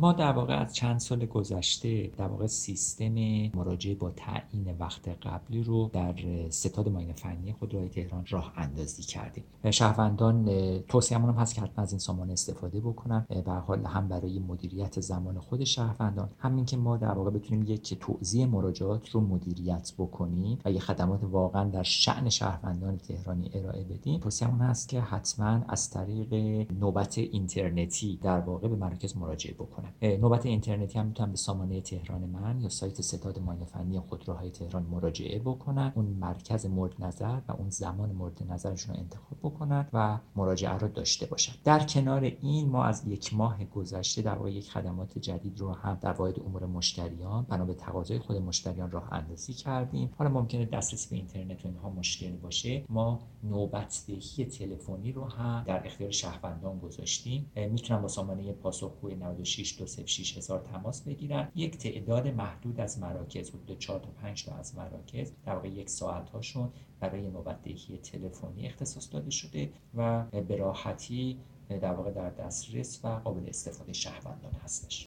[0.00, 3.14] ما در واقع از چند سال گذشته در واقع سیستم
[3.54, 6.14] مراجعه با تعیین وقت قبلی رو در
[6.50, 9.44] ستاد ماین فنی خودروهای تهران راه اندازی کردیم.
[9.70, 10.48] شهروندان
[10.78, 13.26] توصیه‌مون هم هست که حتما از این سامان استفاده بکنن.
[13.44, 17.98] به حال هم برای مدیریت زمان خود شهروندان همین که ما در واقع بتونیم یک
[18.00, 24.20] توزیع مراجعات رو مدیریت بکنیم و یه خدمات واقعا در شعن شهروندان تهرانی ارائه بدیم.
[24.20, 26.34] توصیه‌مون هست که حتما از طریق
[26.72, 29.87] نوبت اینترنتی در واقع به مراکز مراجعه بکنن.
[30.02, 34.82] نوبت اینترنتی هم می‌تونن به سامانه تهران من یا سایت ستاد ماین فنی خودروهای تهران
[34.82, 40.18] مراجعه بکنن اون مرکز مورد نظر و اون زمان مورد نظرشون رو انتخاب بکنن و
[40.36, 41.52] مراجعه رو داشته باشن.
[41.64, 45.98] در کنار این ما از یک ماه گذشته در واقع یک خدمات جدید رو هم
[46.00, 50.10] در واحد امور مشتریان بنا به تقاضای خود مشتریان راه اندازی کردیم.
[50.18, 52.84] حالا ممکنه دسترسی به اینترنت و مشکل باشه.
[52.88, 57.50] ما نوبت دهی تلفنی رو هم در اختیار شهروندان گذاشتیم.
[57.56, 61.48] می‌تونن با سامانه پاسخگوی 96 206 هزار تماس بگیرن.
[61.54, 65.90] یک تعداد محدود از مراکز حدود 4 تا 5 تا از مراکز در واقع یک
[65.90, 71.38] ساعت هاشون برای نوبت دهی تلفنی اختصاص داده شده و به راحتی
[71.68, 75.06] در واقع در دسترس و قابل استفاده شهروندان هستش.